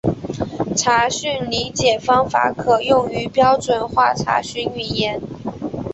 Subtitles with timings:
[0.75, 5.21] 查询理解方法可用于标准化查询语言。